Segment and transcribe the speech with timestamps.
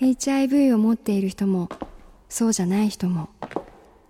[0.00, 1.68] HIV を持っている人も
[2.28, 3.28] そうじゃない人も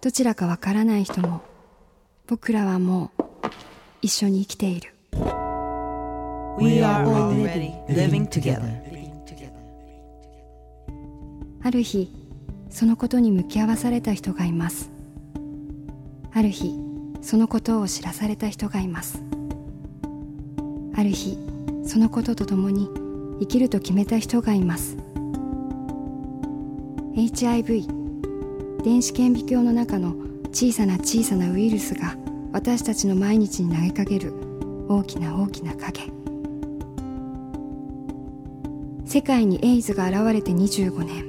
[0.00, 1.42] どちらかわからない人も
[2.26, 3.22] 僕らはもう
[4.02, 4.94] 一緒に生きている。
[6.58, 8.62] We are already living together.
[11.62, 12.10] ある日
[12.70, 14.90] そのことに向き合わされた人がいます。
[16.32, 16.78] ある日
[17.22, 19.22] そのことを知らされた人がいます。
[20.96, 21.38] ある日
[21.84, 22.88] そのこととともに
[23.40, 24.96] 生きると決めた人がいます
[27.16, 27.86] HIV
[28.82, 30.16] 電子顕微鏡の中の
[30.50, 32.16] 小さな小さなウイルスが
[32.52, 34.32] 私たちの毎日に投げかける
[34.88, 36.10] 大きな大きな影。
[39.04, 41.24] 世界にエイズが現れて25年。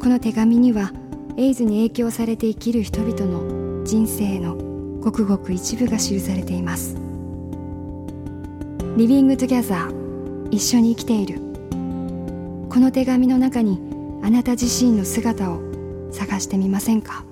[0.00, 0.92] この手紙には
[1.36, 4.56] エイズに影響されて生きる人々の人生の
[5.00, 6.96] ごくごく一部が記されています。
[8.96, 11.38] Living Together 一緒に生きている。
[12.68, 13.94] この手紙の中に
[14.24, 15.60] あなた自身の姿を
[16.10, 17.26] 探してみませんか？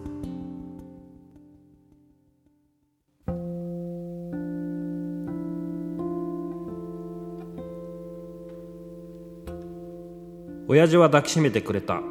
[10.68, 12.02] 親父は抱きしめてくれた。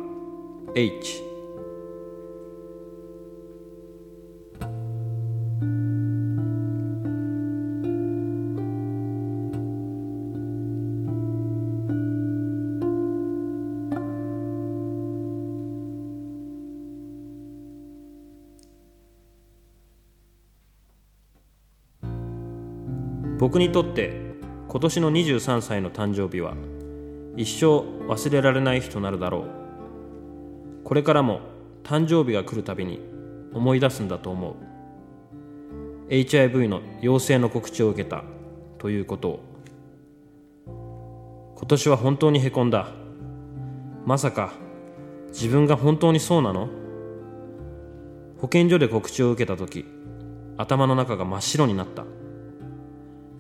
[0.74, 1.22] H
[23.42, 24.14] 僕にとって
[24.68, 26.54] 今年の23歳の誕生日は
[27.36, 29.46] 一生忘れられない日となるだろ
[30.84, 30.84] う。
[30.84, 31.42] これからも
[31.84, 33.00] 誕生日が来るたびに
[33.52, 34.54] 思い出すんだと思う。
[36.10, 38.24] HIV の陽性の告知を受けた
[38.78, 39.30] ということ。
[39.30, 39.40] を
[41.58, 42.90] 今年は本当にへこんだ。
[44.06, 44.54] まさか
[45.30, 46.70] 自分が本当にそうなの？
[48.38, 49.84] 保健所で告知を受けた時
[50.58, 52.06] 頭の中が真っ白になった。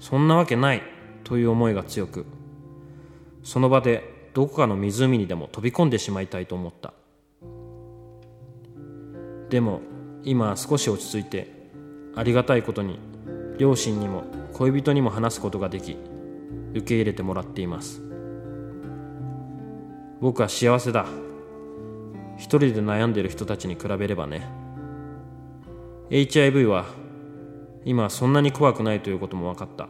[0.02, 0.82] そんなわけない
[1.24, 2.26] という思いが強く
[3.44, 6.94] その場でどこかの湖にでも飛び込んでしまいたいと思った。
[9.50, 9.82] でも
[10.24, 11.52] 今は少し落ち着いて
[12.16, 13.00] ありがたいことに
[13.58, 14.24] 両親にも
[14.54, 15.98] 恋人にも話すことができ
[16.74, 18.02] 受け入れてもらっています。
[20.22, 21.06] 僕は幸せだ。
[22.38, 24.48] 一人で悩んでいる人たちに比べればね。
[26.10, 26.86] HIV は
[27.84, 29.90] 今はそんなに怖くないということも分かった。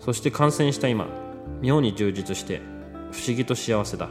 [0.00, 1.08] そして感染した今
[1.60, 2.60] 妙に充実して
[3.10, 4.10] 不思議と幸せだ。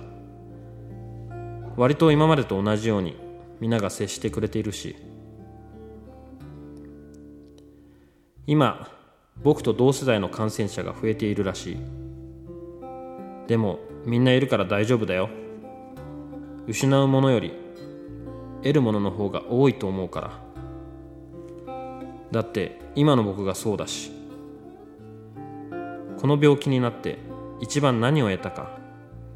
[1.75, 3.15] 割と今までと同じように
[3.59, 4.95] 皆が接してくれているし。
[8.47, 8.89] 今
[9.43, 11.77] 僕と同世代の感染者が増えているらしい。
[13.47, 15.29] でもみんないるから大丈夫だよ。
[16.67, 17.53] 失うものより
[18.63, 20.46] 得るものの方が多いと思うから。
[22.31, 24.11] だって今の僕がそうだし
[26.19, 27.19] この病気になって
[27.61, 28.77] 一番何を得たか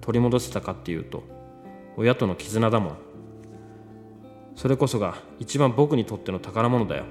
[0.01, 1.23] 取り戻せたかっていうと
[1.97, 2.97] 親との絆だもん。
[4.55, 7.05] それこそが一番僕にとっての宝物だよ。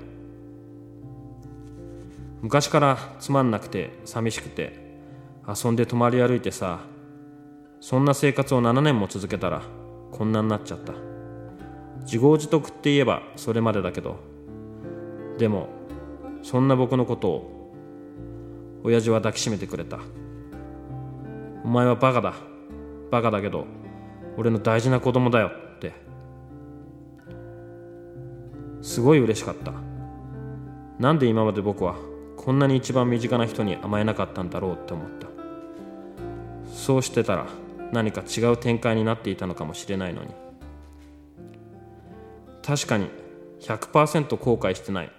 [2.43, 4.99] 昔からつまんなくて寂しくて
[5.47, 6.81] 遊んで泊まり歩いてさ
[7.81, 9.63] そんな生活を7年も続けたら
[10.11, 10.93] こんなになっちゃった。
[12.03, 14.17] 自業自得って言えばそれまでだけど
[15.41, 15.71] でも
[16.43, 17.73] そんな僕のことを
[18.85, 19.99] 親父は抱きしめてくれた。
[21.65, 22.35] お前はバカだ。
[23.11, 23.65] バカだけど
[24.37, 25.95] 俺の大事な子供だよって。
[28.83, 29.73] すごい嬉しかった。
[30.99, 31.95] なんで今まで僕は
[32.37, 35.27] こんなに一番身近な人に甘えなかったんだろうって思った。
[36.71, 37.47] そうしてたら
[37.93, 40.35] 何か違う展開になっていたのかもしれないのに。
[42.63, 43.09] 確かに
[43.61, 45.13] 100%後悔してない。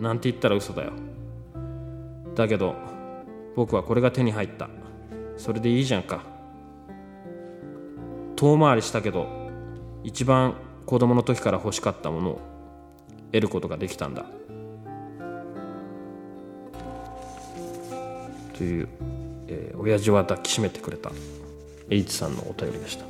[0.00, 0.92] なんて言ったら嘘だよ。
[2.34, 2.74] だけど
[3.56, 4.68] 僕はこれが手に入った。
[5.36, 6.22] それでいいじゃんか。
[8.36, 9.26] 遠回りしたけど
[10.02, 10.54] 一番
[10.86, 12.40] 子供の時から欲しかったものを
[13.32, 14.26] 得ることができたんだ。
[18.56, 18.88] という、
[19.48, 21.10] えー、親父は抱きしめてくれた。
[21.90, 23.04] H さんのお便りでした。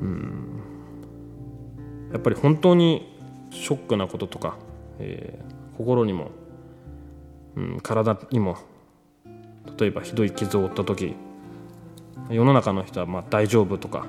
[0.00, 0.45] うん。
[2.16, 3.14] やっぱり本当に
[3.50, 4.56] ショックなこととか、
[4.98, 6.30] えー、心にも、
[7.56, 8.56] うん、体にも
[9.78, 11.14] 例えばひどい傷を負った時
[12.30, 14.06] 世の中の人はまあ大丈夫とか、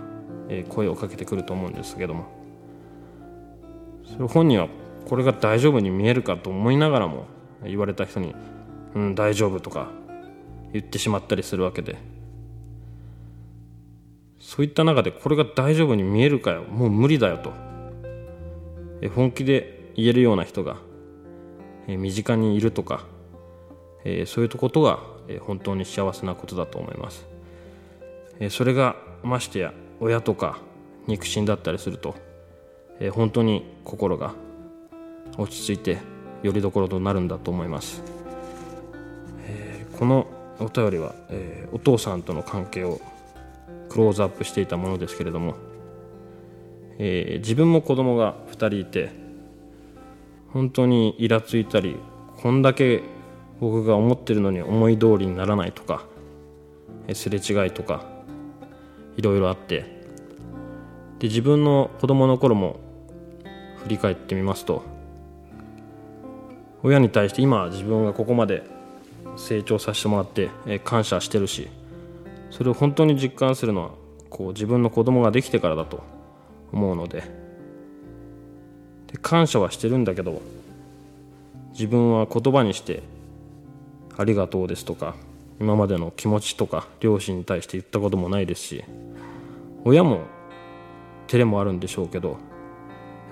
[0.47, 2.27] えー、声をかけてくると思うんですけども
[4.05, 4.69] それ本人は
[5.05, 7.25] これが大丈夫に見えるかと思いながらも
[7.65, 8.33] 言われた人に
[8.95, 9.89] 「うん大丈夫」とか
[10.71, 11.97] 言ってしまったりするわけで
[14.39, 17.67] そういった中でこれが大丈夫に見えるかよもう無理だよと。
[19.01, 20.77] え本気で言えるような人が
[21.87, 23.05] え身近にいるとか
[24.03, 27.27] えそういうことがえ本当に幸せなことだと思います。
[28.39, 30.59] えそれがましてや親とか
[31.07, 32.15] 肉親だったりすると
[32.99, 34.33] え本当に心が
[35.37, 35.97] 落ち着いて
[36.43, 38.03] よりどころとなるんだと思います、
[39.47, 40.27] えこの
[40.59, 42.99] お便りは、えお父さんとの関係を
[43.89, 45.55] クローズアップしていたものですけれども、
[46.99, 49.11] えー、自分も子供が2人いて
[50.51, 51.97] 本当にイラついたり
[52.37, 53.03] こんだけ
[53.59, 56.05] 僕が思ってるのに思い通りにならないとか
[57.13, 58.03] すれ違いとか
[59.15, 59.97] いろいろあって
[61.19, 62.79] で自分の子供の頃も
[63.83, 64.83] 振り返ってみますと
[66.83, 68.63] 親に対して今自分がここまで
[69.35, 70.49] 成長させてもらって
[70.79, 71.67] 感謝してるし
[72.51, 73.89] それを本当に実感するのは
[74.29, 76.16] こう自分の子供ができてからだと。
[76.71, 77.47] 思うので。
[79.07, 80.41] で感謝はしてるんだけど
[81.71, 83.03] 自分は言葉にして
[84.17, 85.15] 「ありがとう」ですとか
[85.59, 88.83] 今までの気持ちとか両親に対して言ったこともないですし
[89.85, 90.21] 親も
[91.27, 92.37] 照れもあるんでしょうけど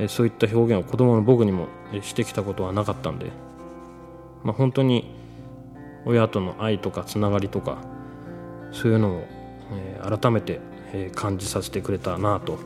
[0.08, 1.68] そういった表現を子供の僕にも
[2.02, 3.31] してきたことはなかったんで、
[4.44, 5.14] まあ、本当に
[6.06, 7.78] 親との愛とかつながりとか
[8.72, 9.24] そういうのを、
[10.04, 10.60] 改めて、
[11.16, 12.60] 感じさせてくれたなと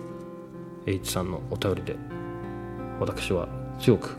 [0.85, 1.95] H さんのお便りで
[2.99, 3.47] 私は
[3.79, 4.17] 強く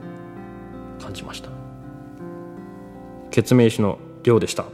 [1.00, 1.50] 感じました。
[3.30, 4.64] 決命師の亮でした。